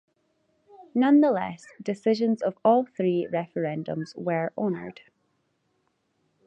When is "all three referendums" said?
2.65-4.17